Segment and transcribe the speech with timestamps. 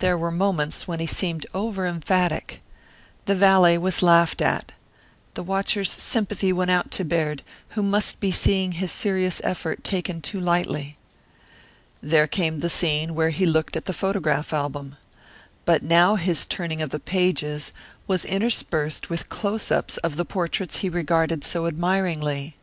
[0.00, 2.60] There were moments when he seemed over emphatic.
[3.24, 4.72] The valet was laughed at.
[5.32, 10.20] The watcher's sympathy went out to Baird, who must be seeing his serious effort taken
[10.20, 10.98] too lightly.
[12.02, 14.96] There came the scene where he looked at the photograph album.
[15.64, 17.72] But now his turning of the pages
[18.06, 22.56] was interspersed with close ups of the portraits he regarded so admiringly.